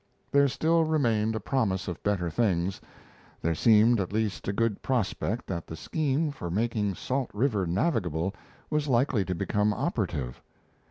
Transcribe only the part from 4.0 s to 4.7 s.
least a